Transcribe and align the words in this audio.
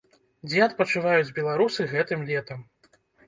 Дзе 0.47 0.61
адпачываюць 0.67 1.35
беларусы 1.37 1.87
гэтым 1.93 2.25
летам? 2.33 2.67